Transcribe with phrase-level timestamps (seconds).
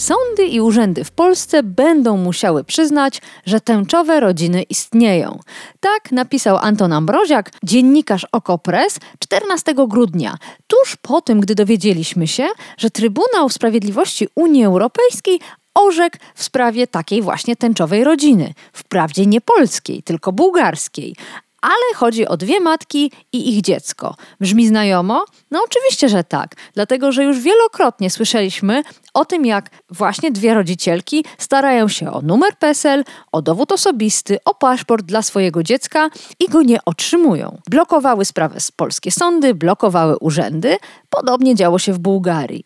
[0.00, 5.38] Sądy i urzędy w Polsce będą musiały przyznać, że tęczowe rodziny istnieją.
[5.80, 10.36] Tak napisał Anton Ambroziak, dziennikarz Okopres 14 grudnia,
[10.66, 12.46] tuż po tym, gdy dowiedzieliśmy się,
[12.78, 15.40] że Trybunał Sprawiedliwości Unii Europejskiej
[15.74, 18.54] orzekł w sprawie takiej właśnie tęczowej rodziny.
[18.72, 21.16] Wprawdzie nie polskiej, tylko bułgarskiej
[21.60, 24.14] ale chodzi o dwie matki i ich dziecko.
[24.40, 25.24] Brzmi znajomo?
[25.50, 28.82] No oczywiście, że tak, dlatego że już wielokrotnie słyszeliśmy
[29.14, 34.54] o tym, jak właśnie dwie rodzicielki starają się o numer PESEL, o dowód osobisty, o
[34.54, 37.58] paszport dla swojego dziecka i go nie otrzymują.
[37.70, 40.76] Blokowały sprawę z polskie sądy, blokowały urzędy.
[41.10, 42.64] Podobnie działo się w Bułgarii.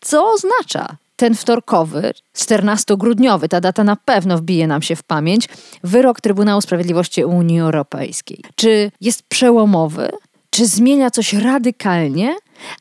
[0.00, 5.48] Co oznacza ten wtorkowy, 14-grudniowy, ta data na pewno wbije nam się w pamięć,
[5.84, 8.44] wyrok Trybunału Sprawiedliwości Unii Europejskiej.
[8.54, 10.10] Czy jest przełomowy?
[10.50, 12.36] Czy zmienia coś radykalnie?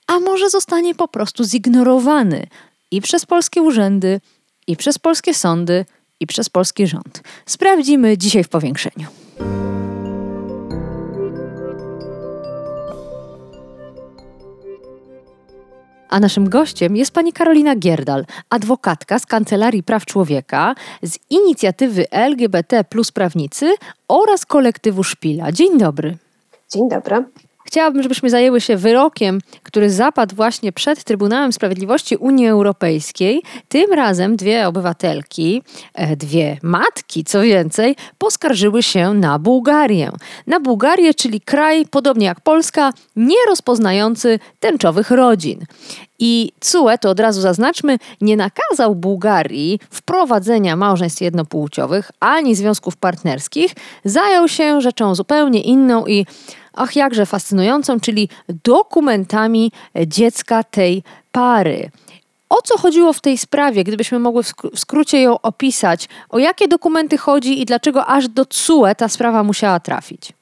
[0.08, 2.48] A może zostanie po prostu zignorowany
[2.92, 4.22] i przez polskie urzędy,
[4.68, 5.86] i przez polskie sądy,
[6.20, 7.22] i przez polski rząd?
[7.46, 9.08] Sprawdzimy dzisiaj w powiększeniu.
[16.10, 22.84] A naszym gościem jest pani Karolina Gierdal, adwokatka z Kancelarii Praw Człowieka, z inicjatywy LGBT
[22.84, 23.76] plus prawnicy
[24.08, 25.52] oraz kolektywu Szpila.
[25.52, 26.18] Dzień dobry.
[26.70, 27.24] Dzień dobry.
[27.68, 33.42] Chciałabym, żebyśmy zajęły się wyrokiem, który zapadł właśnie przed Trybunałem Sprawiedliwości Unii Europejskiej.
[33.70, 40.12] Tym razem dwie obywatelki, e, dwie matki, co więcej, poskarżyły się na Bułgarię.
[40.48, 45.66] Na Bułgarię, czyli kraj, podobnie jak Polska, nie rozpoznający tęczowych rodzin.
[46.20, 53.72] I CUE, to od razu zaznaczmy, nie nakazał Bułgarii wprowadzenia małżeństw jednopłciowych ani związków partnerskich,
[54.06, 56.26] zajął się rzeczą zupełnie inną i
[56.78, 58.30] ach jakże fascynującą, czyli
[58.64, 59.72] dokumentami
[60.08, 61.90] dziecka tej pary.
[62.50, 66.10] O co chodziło w tej sprawie, gdybyśmy mogły w skrócie ją opisać?
[66.30, 70.34] O jakie dokumenty chodzi i dlaczego aż do CUE ta sprawa musiała trafić?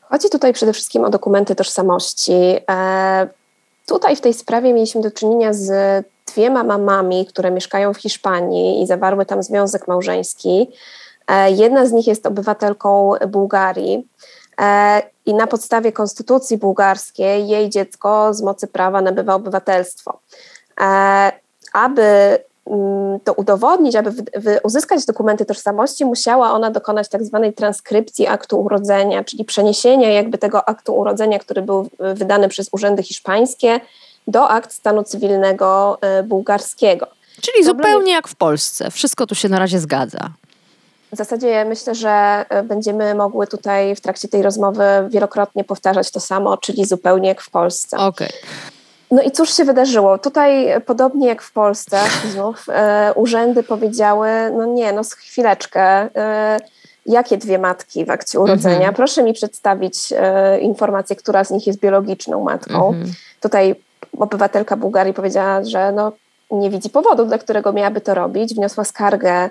[0.00, 2.56] Chodzi tutaj przede wszystkim o dokumenty tożsamości.
[2.70, 3.28] E,
[3.86, 5.70] tutaj w tej sprawie mieliśmy do czynienia z
[6.26, 10.70] dwiema mamami, które mieszkają w Hiszpanii i zawarły tam związek małżeński.
[11.28, 14.08] E, jedna z nich jest obywatelką Bułgarii.
[14.60, 20.18] E, i na podstawie konstytucji bułgarskiej jej dziecko z mocy prawa nabywa obywatelstwo.
[20.80, 21.32] E,
[21.72, 24.10] aby mm, to udowodnić, aby
[24.62, 30.68] uzyskać dokumenty tożsamości, musiała ona dokonać tak zwanej transkrypcji aktu urodzenia, czyli przeniesienia jakby tego
[30.68, 33.80] aktu urodzenia, który był wydany przez urzędy hiszpańskie,
[34.26, 37.06] do akt stanu cywilnego e, bułgarskiego.
[37.40, 38.90] Czyli Problem zupełnie jak w Polsce.
[38.90, 40.30] Wszystko tu się na razie zgadza.
[41.16, 46.20] W zasadzie myślę, że e, będziemy mogły tutaj w trakcie tej rozmowy wielokrotnie powtarzać to
[46.20, 47.96] samo, czyli zupełnie jak w Polsce.
[47.96, 48.28] Okay.
[49.10, 50.18] No i cóż się wydarzyło?
[50.18, 51.98] Tutaj, podobnie jak w Polsce,
[52.32, 54.28] znów e, urzędy powiedziały:
[54.58, 55.82] No nie, no chwileczkę.
[56.16, 56.58] E,
[57.06, 58.92] jakie dwie matki w akcie urodzenia?
[58.92, 58.96] -hmm.
[58.96, 62.92] Proszę mi przedstawić e, informację, która z nich jest biologiczną matką.
[62.92, 63.06] -hmm.
[63.40, 63.74] Tutaj
[64.18, 66.12] obywatelka Bułgarii powiedziała, że no,
[66.50, 68.54] nie widzi powodu, dla którego miałaby to robić.
[68.54, 69.50] Wniosła skargę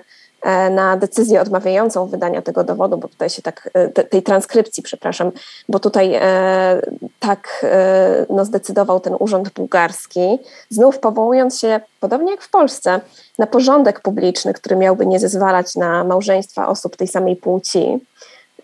[0.70, 5.32] na decyzję odmawiającą wydania tego dowodu, bo tutaj się tak, e, te, tej transkrypcji, przepraszam,
[5.68, 6.80] bo tutaj e,
[7.20, 10.38] tak e, no, zdecydował ten urząd bułgarski,
[10.70, 13.00] znów powołując się, podobnie jak w Polsce,
[13.38, 17.98] na porządek publiczny, który miałby nie zezwalać na małżeństwa osób tej samej płci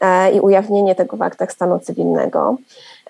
[0.01, 2.57] e, i ujawnienie tego w aktach stanu cywilnego.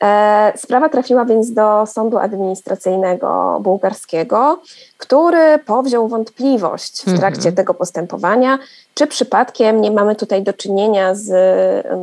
[0.03, 4.61] E, sprawa trafiła więc do sądu administracyjnego bułgarskiego,
[4.99, 7.55] który powziął wątpliwość w trakcie mhm.
[7.55, 8.59] tego postępowania,
[8.95, 11.31] czy przypadkiem nie mamy tutaj do czynienia z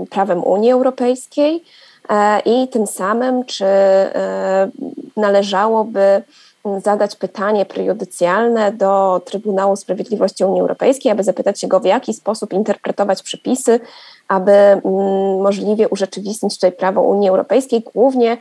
[0.09, 1.63] prawem Unii Europejskiej
[2.09, 4.69] e, i tym samym, czy e,
[5.17, 6.23] należałoby
[6.83, 12.53] zadać pytanie prejudycjalne do Trybunału Sprawiedliwości Unii Europejskiej, aby zapytać się go, w jaki sposób
[12.53, 13.79] interpretować przepisy
[14.29, 14.81] aby mm,
[15.41, 18.37] możliwie urzeczywistnić tutaj prawo Unii Europejskiej, głównie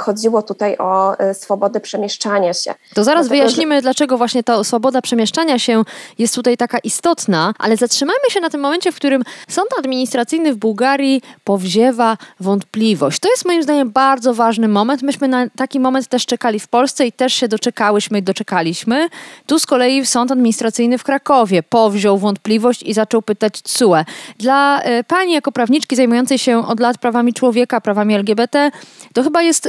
[0.00, 2.74] chodziło tutaj o e, swobodę przemieszczania się.
[2.94, 3.82] To zaraz Dlatego, wyjaśnimy, że...
[3.82, 5.82] dlaczego właśnie ta swoboda przemieszczania się
[6.18, 10.56] jest tutaj taka istotna, ale zatrzymajmy się na tym momencie, w którym sąd administracyjny w
[10.56, 13.18] Bułgarii powziewa wątpliwość.
[13.20, 15.02] To jest moim zdaniem bardzo ważny moment.
[15.02, 19.08] Myśmy na taki moment też czekali w Polsce i też się doczekałyśmy i doczekaliśmy.
[19.46, 24.04] Tu z kolei sąd administracyjny w Krakowie powziął wątpliwość i zaczął pytać CUE.
[24.38, 28.70] Dla e, pani jako prawniczki zajmującej się od lat prawami człowieka, prawami LGBT,
[29.14, 29.68] to chyba jest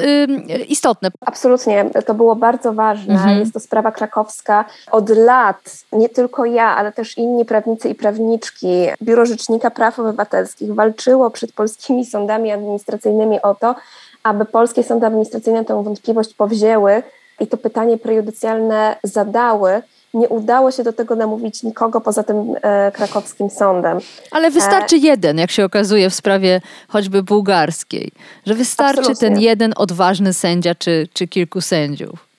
[0.68, 1.12] istotne.
[1.26, 3.14] Absolutnie, to było bardzo ważne.
[3.14, 3.40] Mhm.
[3.40, 4.66] Jest to sprawa krakowska.
[4.92, 10.74] Od lat nie tylko ja, ale też inni prawnicy i prawniczki, Biuro Rzecznika Praw Obywatelskich
[10.74, 13.76] walczyło przed polskimi sądami administracyjnymi o to,
[14.24, 17.04] aby polskie sądy administracyjne tę wątpliwość powzięły
[17.40, 19.82] i to pytanie prejudycjalne zadały
[20.14, 24.00] nie udało się do tego namówić nikogo poza tym e, krakowskim sądem.
[24.32, 25.00] Ale wystarczy e...
[25.00, 28.12] jeden, jak się okazuje w sprawie choćby bułgarskiej,
[28.46, 29.30] że wystarczy Absolutnie.
[29.30, 32.34] ten jeden odważny sędzia czy, czy kilku sędziów.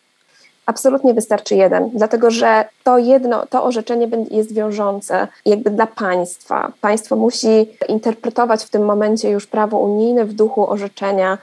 [0.66, 6.72] Absolutnie wystarczy jeden, dlatego że to jedno, to orzeczenie jest wiążące jakby dla państwa.
[6.80, 11.38] Państwo musi interpretować w tym momencie już prawo unijne w duchu orzeczenia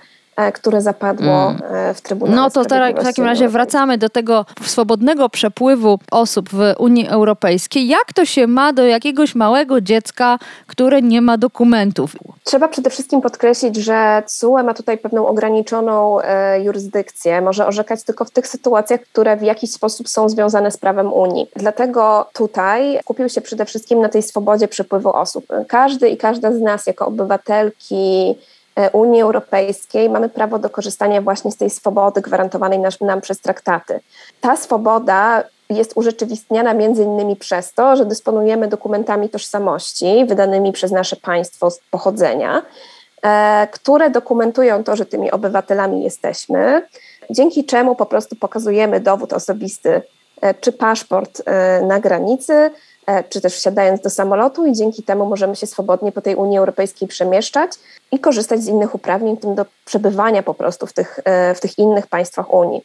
[0.54, 1.62] które zapadło mm.
[1.72, 6.50] E, w Trybunale No to teraz w takim razie wracamy do tego swobodnego przepływu osób
[6.50, 7.88] w Unii Europejskiej.
[7.88, 12.16] Jak to się ma do jakiegoś małego dziecka, które nie ma dokumentów?
[12.44, 17.42] Trzeba przede wszystkim podkreślić, że CUE ma tutaj pewną ograniczoną e, jurysdykcję.
[17.42, 21.48] Może orzekać tylko w tych sytuacjach, które w jakiś sposób są związane z prawem Unii.
[21.56, 25.46] Dlatego tutaj kupił się przede wszystkim na tej swobodzie przepływu osób.
[25.68, 28.36] Każdy i każda z nas jako obywatelki, E,
[28.94, 34.00] Unii Europejskiej mamy prawo do korzystania właśnie z tej swobody gwarantowanej nam przez traktaty.
[34.42, 41.16] Ta swoboda jest urzeczywistniana między innymi przez to, że dysponujemy dokumentami tożsamości wydanymi przez nasze
[41.16, 42.62] państwo z pochodzenia,
[43.22, 46.88] e, które dokumentują to, że tymi obywatelami jesteśmy,
[47.30, 50.02] dzięki czemu po prostu pokazujemy dowód osobisty
[50.42, 51.42] e, czy paszport
[51.88, 52.72] na granicy, E,
[53.30, 57.08] czy też wsiadając do samolotu i dzięki temu możemy się swobodnie po tej Unii Europejskiej
[57.08, 57.72] przemieszczać
[58.12, 61.78] i korzystać z innych uprawnień, tym do przebywania po prostu w tych, e, w tych
[61.78, 62.82] innych państwach Unii.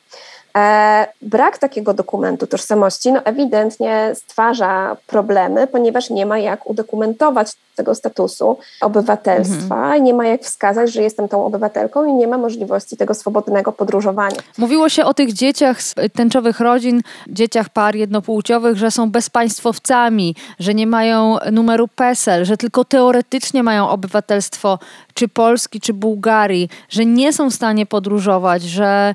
[0.57, 7.95] E, brak takiego dokumentu tożsamości no ewidentnie stwarza problemy, ponieważ nie ma jak udokumentować tego
[7.95, 9.99] statusu obywatelstwa mhm.
[9.99, 13.73] i nie ma jak wskazać, że jestem tą obywatelką i nie ma możliwości tego swobodnego
[13.73, 14.37] podróżowania.
[14.59, 20.75] Mówiło się o tych dzieciach z tęczowych rodzin, dzieciach par jednopłciowych, że są bezpaństwowcami, że
[20.75, 24.79] nie mają numeru PESEL, że tylko teoretycznie mają obywatelstwo
[25.15, 29.15] czy Polski, czy Bułgarii, że nie są w stanie podróżować, że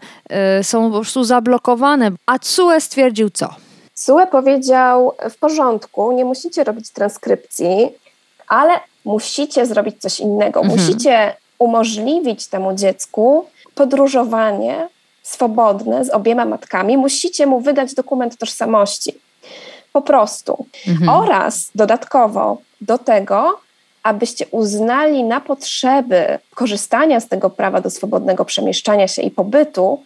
[0.60, 2.12] y, są po prostu zablokowane.
[2.26, 3.50] A CUE stwierdził co?
[4.06, 7.90] CUE powiedział w porządku, nie musicie robić transkrypcji,
[8.52, 10.60] ale musicie zrobić coś innego.
[10.62, 10.80] Mhm.
[10.80, 13.46] Musicie umożliwić temu dziecku
[13.76, 14.88] podróżowanie
[15.24, 16.98] swobodne z obiema matkami.
[16.98, 19.16] Musicie mu wydać dokument tożsamości.
[19.94, 20.66] Po prostu.
[20.88, 21.10] Mhm.
[21.10, 23.60] Oraz dodatkowo do tego
[24.04, 30.04] abyście uznali na potrzeby korzystania z tego prawa do swobodnego przemieszczania się i pobytu,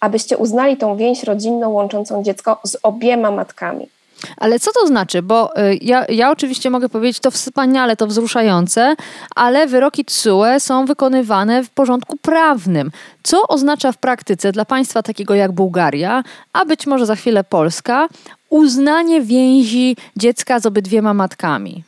[0.00, 3.88] abyście uznali tą więź rodzinną łączącą dziecko z obiema matkami.
[4.36, 5.22] Ale co to znaczy?
[5.22, 8.94] Bo y, ja, ja oczywiście mogę powiedzieć, to wspaniale, to wzruszające,
[9.36, 12.90] ale wyroki TSUE są wykonywane w porządku prawnym.
[13.22, 16.22] Co oznacza w praktyce dla państwa takiego jak Bułgaria,
[16.52, 18.08] a być może za chwilę Polska,
[18.50, 21.84] uznanie więzi dziecka z obydwiema matkami?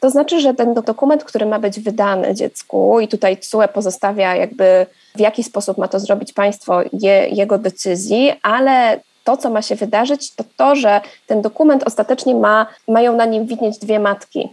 [0.00, 4.86] To znaczy, że ten dokument, który ma być wydany dziecku, i tutaj CUE pozostawia jakby
[5.14, 9.74] w jaki sposób ma to zrobić państwo je, jego decyzji, ale to, co ma się
[9.74, 14.48] wydarzyć, to to, że ten dokument ostatecznie ma, mają na nim widnieć dwie matki.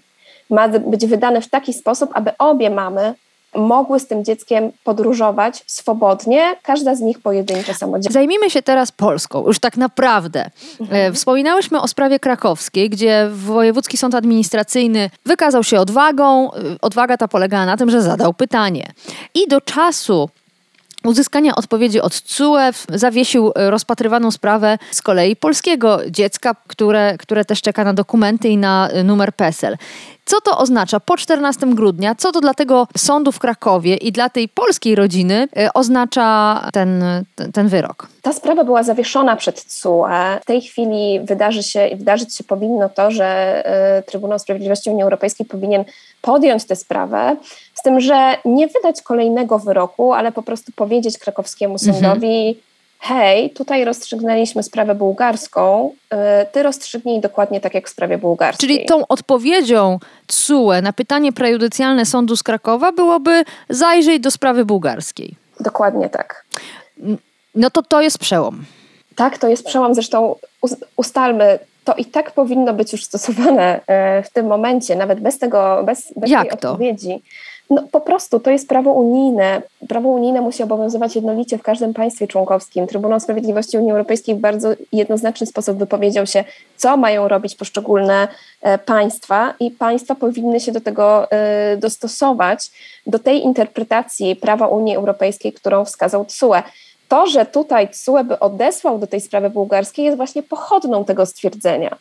[0.49, 3.13] Ma być wydany w taki sposób, aby obie mamy
[3.55, 8.13] mogły z tym dzieckiem podróżować swobodnie, każda z nich pojedynczo samodzielnie.
[8.13, 10.49] Zajmijmy się teraz Polską, już tak naprawdę.
[10.81, 11.11] Mhm.
[11.11, 16.53] E, wspominałyśmy o sprawie krakowskiej, gdzie Wojewódzki Sąd Administracyjny wykazał się odwagą.
[16.53, 18.91] E, odwaga ta polegała na tym, że zadał pytanie.
[19.35, 20.29] I do czasu
[21.05, 22.57] uzyskania odpowiedzi od CUE
[22.89, 28.57] zawiesił e, rozpatrywaną sprawę z kolei polskiego dziecka, które, które też czeka na dokumenty i
[28.57, 29.77] na numer PESEL.
[30.25, 32.15] Co to oznacza po 14 grudnia?
[32.15, 37.03] Co to dla tego sądu w Krakowie i dla tej polskiej rodziny e, oznacza ten,
[37.53, 38.07] ten wyrok?
[38.21, 40.39] Ta sprawa była zawieszona przed CUE.
[40.41, 43.25] W tej chwili wydarzy się, wydarzyć się powinno to, że
[43.65, 45.83] e, Trybunał Sprawiedliwości Unii Europejskiej powinien
[46.23, 47.35] podjąć tę sprawę,
[47.75, 51.93] z tym, że nie wydać kolejnego wyroku, ale po prostu powiedzieć krakowskiemu mhm.
[51.93, 56.17] sądowi, mhm hej, tutaj rozstrzygnęliśmy sprawę bułgarską, y,
[56.51, 58.69] ty rozstrzygnij dokładnie tak jak w sprawie bułgarskiej.
[58.69, 65.35] Czyli tą odpowiedzią CUE na pytanie prejudycjalne sądu z Krakowa byłoby zajrzeć do sprawy bułgarskiej.
[65.59, 66.45] Dokładnie tak.
[67.55, 68.65] No to to jest przełom.
[69.15, 69.95] Tak, to jest przełom.
[69.95, 70.35] Zresztą
[70.95, 75.83] ustalmy, to i tak powinno być już stosowane e, w tym momencie, nawet bez tego,
[75.85, 76.71] bez, bez Jak tej to?
[76.71, 77.21] odpowiedzi.
[77.69, 79.61] No po prostu to jest prawo unijne.
[79.89, 82.87] Prawo unijne musi obowiązywać jednolicie w każdym państwie członkowskim.
[82.87, 86.43] Trybunał Sprawiedliwości Unii Europejskiej w bardzo jednoznaczny sposób wypowiedział się,
[86.77, 88.27] co mają robić poszczególne
[88.61, 92.71] e, państwa i państwa powinny się do tego e, dostosować,
[93.07, 96.63] do tej interpretacji prawa Unii Europejskiej, którą wskazał TSUE
[97.07, 101.97] to, że tutaj TSUE by odesłał do tej sprawy bułgarskiej, jest właśnie pochodną tego stwierdzenia,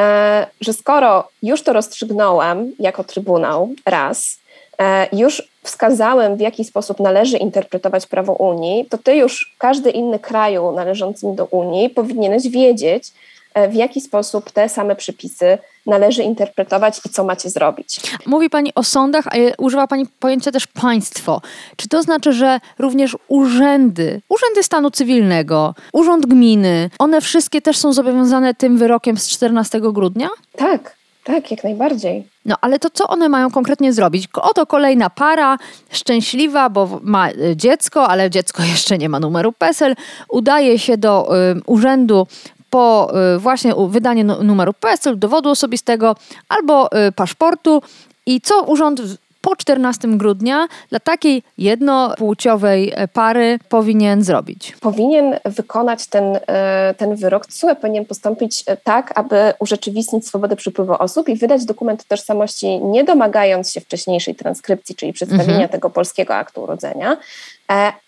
[0.00, 4.38] e, że skoro już to rozstrzygnąłem jako Trybunał raz,
[4.78, 10.18] e, już wskazałem, w jaki sposób należy interpretować prawo Unii, to ty już, każdy inny
[10.18, 13.12] kraju należący do Unii powinieneś wiedzieć,
[13.54, 18.00] E, w jaki sposób te same przepisy należy interpretować i co macie zrobić.
[18.26, 21.40] Mówi Pani o sądach, a używa Pani pojęcia też państwo.
[21.76, 27.92] Czy to znaczy, że również urzędy, urzędy stanu cywilnego, urząd gminy, one wszystkie też są
[27.92, 30.28] zobowiązane tym wyrokiem z 14 grudnia?
[30.56, 32.24] Tak, tak, jak najbardziej.
[32.44, 34.28] No ale to co one mają konkretnie zrobić?
[34.34, 35.58] Oto kolejna para,
[35.90, 39.94] szczęśliwa, bo ma e, dziecko, ale dziecko jeszcze nie ma numeru PESEL,
[40.28, 42.26] udaje się do y, urzędu
[42.72, 46.16] po y, właśnie wydanie numeru PESEL, dowodu osobistego
[46.48, 47.82] albo y, paszportu
[48.26, 49.00] i co urząd
[49.42, 54.76] po 14 grudnia dla takiej jednopłciowej e, pary powinien zrobić?
[54.80, 57.46] Powinien wykonać ten, e, ten wyrok.
[57.46, 63.04] TSUE powinien postąpić e, tak, aby urzeczywistnić swobodę przepływu osób i wydać dokument tożsamości, nie
[63.04, 65.68] domagając się wcześniejszej transkrypcji, czyli przedstawienia mhm.
[65.68, 67.16] tego polskiego aktu urodzenia,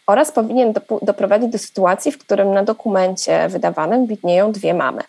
[0.06, 5.02] oraz powinien doprowadzić do sytuacji, w którym na dokumencie wydawanym widnieją dwie mamy.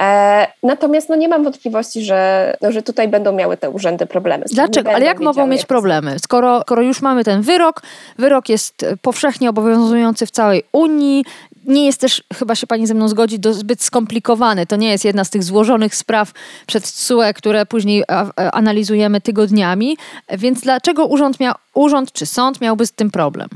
[0.00, 4.44] E, natomiast no, nie mam wątpliwości, że, no, że tutaj będą miały te urzędy problemy.
[4.52, 4.90] Dlaczego?
[4.90, 6.18] Ale jak mogą mieć problemy?
[6.18, 7.82] Skoro, skoro już mamy ten wyrok,
[8.18, 11.24] wyrok jest powszechnie obowiązujący w całej Unii,
[11.66, 14.66] nie jest też, chyba się pani ze mną zgodzi, zbyt skomplikowany.
[14.66, 16.32] To nie jest jedna z tych złożonych spraw
[16.66, 18.04] przed CUE, które później
[18.36, 19.96] analizujemy tygodniami.
[20.30, 23.48] Więc dlaczego urząd, miał, urząd czy sąd miałby z tym problem?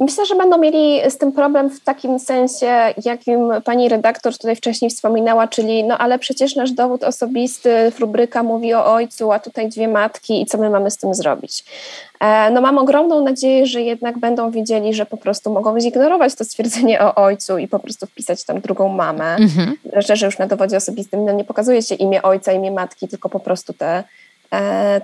[0.00, 4.90] Myślę, że będą mieli z tym problem w takim sensie, jakim pani redaktor tutaj wcześniej
[4.90, 9.88] wspominała, czyli no ale przecież nasz dowód osobisty, rubryka mówi o ojcu, a tutaj dwie
[9.88, 11.64] matki i co my mamy z tym zrobić.
[12.20, 16.44] E, no mam ogromną nadzieję, że jednak będą wiedzieli, że po prostu mogą zignorować to
[16.44, 19.76] stwierdzenie o ojcu i po prostu wpisać tam drugą mamę, mhm.
[19.92, 23.28] że, że już na dowodzie osobistym no nie pokazuje się imię ojca, imię matki, tylko
[23.28, 24.04] po prostu te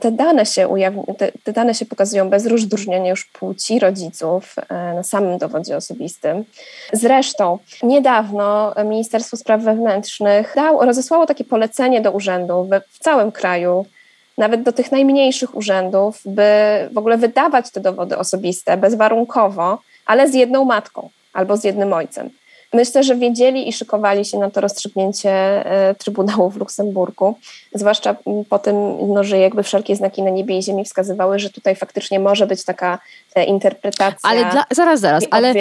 [0.00, 4.94] te dane się ujawni, te, te, dane się pokazują bez rozróżnienia już płci rodziców e,
[4.94, 6.44] na samym dowodzie osobistym.
[6.92, 13.86] Zresztą niedawno Ministerstwo Spraw Wewnętrznych dał, rozesłało takie polecenie do urzędów w całym kraju,
[14.38, 16.50] nawet do tych najmniejszych urzędów, by
[16.92, 22.30] w ogóle wydawać te dowody osobiste bezwarunkowo, ale z jedną matką albo z jednym ojcem.
[22.76, 27.38] Myślę, że wiedzieli i szykowali się na to rozstrzygnięcie e, Trybunału w Luksemburgu,
[27.74, 28.16] zwłaszcza
[28.48, 28.76] po tym,
[29.14, 32.64] no, że jakby wszelkie znaki na niebie i ziemi wskazywały, że tutaj faktycznie może być
[32.64, 32.98] taka
[33.34, 34.30] e, interpretacja.
[34.30, 35.54] Ale dla, zaraz, zaraz, ale,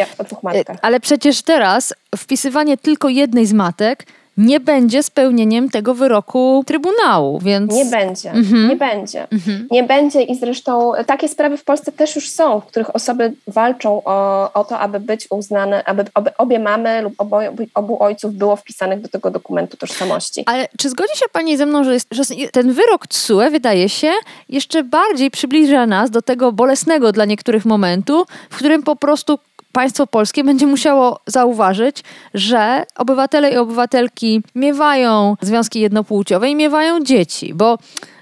[0.81, 4.05] ale przecież teraz wpisywanie tylko jednej z matek
[4.37, 7.73] nie będzie spełnieniem tego wyroku Trybunału, więc...
[7.73, 8.69] Nie będzie, mhm.
[8.69, 9.27] nie będzie.
[9.31, 9.67] Mhm.
[9.71, 14.01] Nie będzie i zresztą takie sprawy w Polsce też już są, w których osoby walczą
[14.05, 16.05] o, o to, aby być uznane, aby
[16.37, 17.39] obie mamy lub obo,
[17.73, 20.43] obu ojców było wpisanych do tego dokumentu tożsamości.
[20.45, 24.11] Ale czy zgodzi się Pani ze mną, że, jest, że ten wyrok TSUE wydaje się
[24.49, 29.39] jeszcze bardziej przybliża nas do tego bolesnego dla niektórych momentu, w którym po prostu
[29.75, 32.03] państwo polskie będzie musiało zauważyć,
[32.33, 37.77] że obywatele i obywatelki miewają związki jednopłciowe i miewają dzieci, bo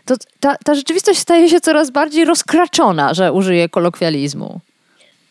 [0.05, 4.59] to, ta, ta rzeczywistość staje się coraz bardziej rozkraczona, że użyję kolokwializmu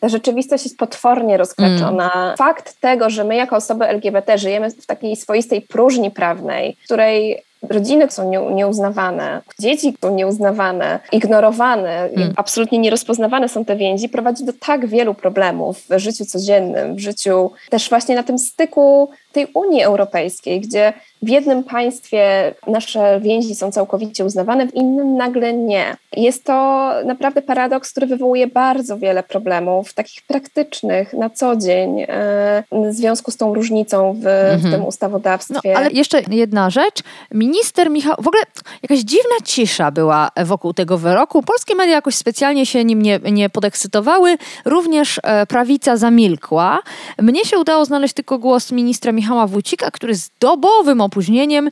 [0.03, 2.11] ta rzeczywistość jest potwornie rozkraczona.
[2.13, 2.37] Mm.
[2.37, 7.43] Fakt tego, że my jako osoby LGBT żyjemy w takiej swoistej próżni prawnej, w której
[7.69, 12.33] rodziny są nie, nieuznawane, dzieci są nieuznawane, ignorowane, hmm.
[12.35, 17.51] absolutnie nierozpoznawane są te więzi, prowadzi do tak wielu problemów w życiu codziennym, w życiu
[17.69, 23.71] też właśnie na tym styku tej Unii Europejskiej, gdzie w jednym państwie nasze więzi są
[23.71, 25.95] całkowicie uznawane, w innym nagle nie.
[26.17, 32.63] Jest to naprawdę paradoks, który wywołuje bardzo wiele problemów, takich praktycznych na co dzień, e,
[32.71, 34.59] w związku z tą różnicą w, mhm.
[34.59, 35.73] w tym ustawodawstwie.
[35.73, 37.03] No, ale jeszcze jedna rzecz.
[37.31, 38.43] Minister Michał, w ogóle
[38.83, 41.43] jakaś dziwna cisza była wokół tego wyroku.
[41.43, 44.37] Polskie media jakoś specjalnie się nim nie, nie podekscytowały.
[44.65, 46.79] Również e, prawica zamilkła.
[47.21, 51.69] Mnie się udało znaleźć tylko głos ministra Michała Wójcika, który z dobowym opóźnieniem,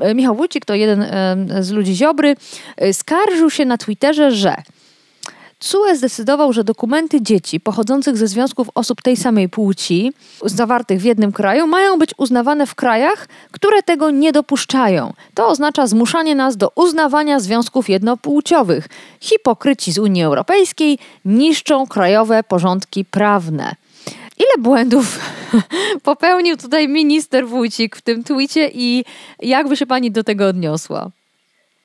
[0.00, 1.06] e, Michał Wójcik to jeden
[1.60, 2.36] z ludzi Ziobry,
[2.76, 4.56] e, skarżył się na Twitterze, że
[5.62, 10.12] CUE zdecydował, że dokumenty dzieci pochodzących ze związków osób tej samej płci,
[10.44, 15.12] zawartych w jednym kraju, mają być uznawane w krajach, które tego nie dopuszczają.
[15.34, 18.88] To oznacza zmuszanie nas do uznawania związków jednopłciowych.
[19.20, 23.74] Hipokryci z Unii Europejskiej niszczą krajowe porządki prawne.
[24.38, 25.18] Ile błędów
[26.02, 29.04] popełnił tutaj minister Wójcik w tym twicie i
[29.40, 31.10] jak by się pani do tego odniosła?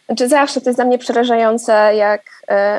[0.07, 2.21] Znaczy zawsze to jest dla mnie przerażające, jak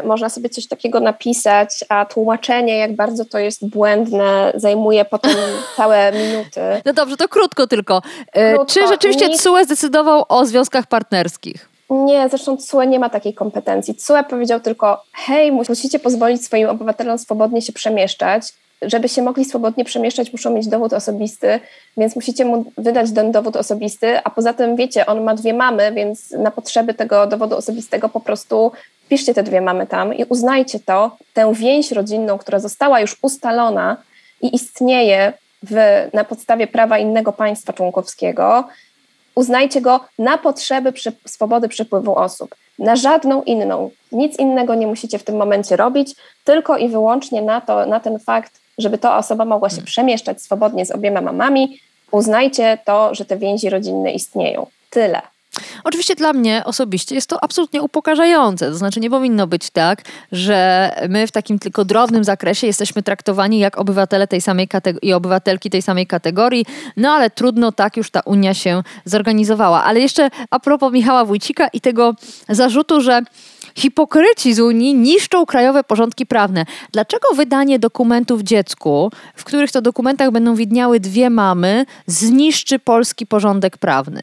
[0.03, 5.37] y, można sobie coś takiego napisać, a tłumaczenie, jak bardzo to jest błędne, zajmuje potem
[5.77, 6.61] całe minuty.
[6.85, 8.03] No dobrze, to krótko tylko.
[8.33, 8.75] E, Krótko.
[8.75, 11.69] Czy rzeczywiście Nikt- CUE zdecydował o związkach partnerskich?
[11.91, 13.95] Nie, zresztą CUE nie ma takiej kompetencji.
[13.95, 18.43] CUE powiedział tylko, hej, musicie pozwolić swoim obywatelom swobodnie się przemieszczać.
[18.83, 21.61] Żeby się mogli swobodnie przemieszczać, muszą mieć dowód osobisty,
[21.97, 25.93] więc musicie mu wydać ten dowód osobisty, a poza tym, wiecie, on ma dwie mamy,
[25.93, 28.73] więc na potrzeby tego dowodu osobistego po prostu
[29.09, 33.97] piszcie te dwie mamy tam i uznajcie to, tę więź rodzinną, która została już ustalona
[34.43, 35.33] i istnieje
[35.63, 35.75] w,
[36.13, 38.65] na podstawie prawa innego państwa członkowskiego,
[39.35, 43.91] uznajcie go na potrzeby przy, swobody przepływu osób, na żadną inną.
[44.13, 48.19] Nic innego nie musicie w tym momencie robić, tylko i wyłącznie na, to, na ten
[48.19, 51.81] fakt, żeby ta osoba mogła się przemieszczać swobodnie z obiema mamami.
[52.11, 54.67] Uznajcie to, że te więzi rodzinne istnieją.
[54.91, 55.23] Tyle.
[55.85, 58.71] Oczywiście dla mnie osobiście jest to absolutnie upokarzające.
[58.71, 63.59] To znaczy nie powinno być tak, że my w takim tylko drobnym zakresie jesteśmy traktowani
[63.59, 66.67] jak obywatele tej samej kategorii i obywatelki tej samej kategorii,
[66.97, 69.85] no ale trudno tak już ta Unia się zorganizowała.
[69.85, 72.15] Ale jeszcze a propos Michała Wójcika i tego
[72.49, 73.23] zarzutu, że
[73.79, 76.65] hipokryci z Unii niszczą krajowe porządki prawne.
[76.93, 83.77] Dlaczego wydanie dokumentów dziecku, w których to dokumentach będą widniały dwie mamy, zniszczy polski porządek
[83.77, 84.23] prawny?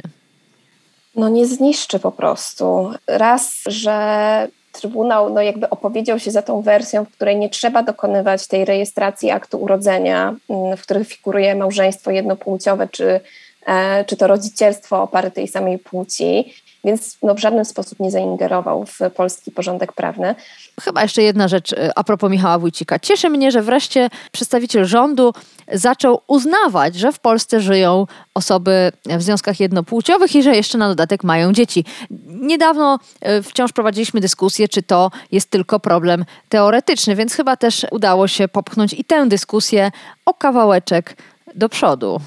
[1.15, 2.91] No nie zniszczy po prostu.
[3.07, 4.47] Raz, że
[4.81, 9.31] Trybunał no jakby opowiedział się za tą wersją, w której nie trzeba dokonywać tej rejestracji
[9.31, 13.19] aktu urodzenia, mm, w których figuruje małżeństwo jednopłciowe, czy,
[13.65, 16.53] e, czy to rodzicielstwo o pary tej samej płci,
[16.85, 20.35] więc no w żaden sposób nie zaingerował w polski porządek prawny.
[20.81, 22.99] Chyba jeszcze jedna rzecz y, a propos Michała Wójcika.
[22.99, 25.33] Cieszy mnie, że wreszcie przedstawiciel rządu
[25.73, 31.23] zaczął uznawać, że w Polsce żyją osoby w związkach jednopłciowych i że jeszcze na dodatek
[31.23, 31.85] mają dzieci.
[32.27, 32.99] Niedawno
[33.39, 38.47] y, wciąż prowadziliśmy dyskusję, czy to jest tylko problem teoretyczny, więc chyba też udało się
[38.47, 39.91] popchnąć i tę dyskusję
[40.25, 41.17] o kawałeczek
[41.55, 42.21] do przodu.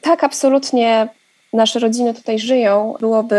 [0.00, 1.08] Tak, absolutnie
[1.52, 2.94] nasze rodziny tutaj żyją.
[3.00, 3.36] Byłoby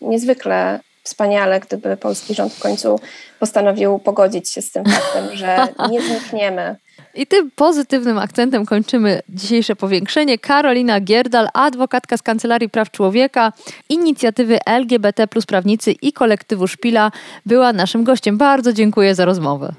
[0.00, 3.00] niezwykle wspaniale, gdyby polski rząd w końcu
[3.40, 6.76] postanowił pogodzić się z tym faktem, że nie znikniemy.
[7.14, 10.38] I tym pozytywnym akcentem kończymy dzisiejsze powiększenie.
[10.38, 13.52] Karolina Gierdal, adwokatka z Kancelarii Praw Człowieka,
[13.88, 17.10] inicjatywy LGBT plus prawnicy i kolektywu Szpila,
[17.46, 18.38] była naszym gościem.
[18.38, 19.72] Bardzo dziękuję za rozmowę.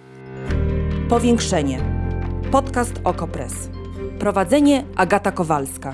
[1.10, 1.80] Powiększenie.
[2.52, 3.54] Podcast Okopres.
[4.20, 5.94] Prowadzenie Agata Kowalska.